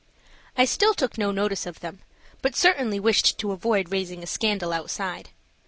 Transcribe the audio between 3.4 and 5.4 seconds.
avoid raising a scandal outside.